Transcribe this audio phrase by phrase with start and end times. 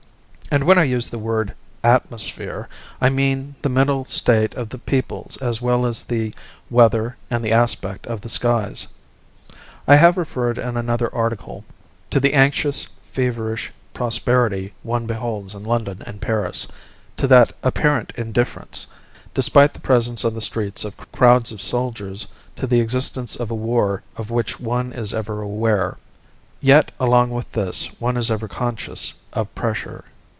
[0.53, 2.67] And when I use the word "atmosphere"
[2.99, 6.35] I mean the mental state of the peoples as well as the
[6.69, 8.89] weather and the aspect of the skies.
[9.87, 11.63] I have referred in another article
[12.09, 16.67] to the anxious, feverish prosperity one beholds in London and Paris,
[17.15, 18.87] to that apparent indifference,
[19.33, 22.27] despite the presence on the streets of crowds of soldiers
[22.57, 25.95] to the existence of a war of which one is ever aware.
[26.59, 30.03] Yet, along with this, one is ever conscious of pressure.